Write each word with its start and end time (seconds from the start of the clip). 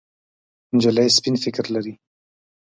نجلۍ 0.75 1.07
سپين 1.17 1.35
فکر 1.43 1.65
لري. 1.75 1.93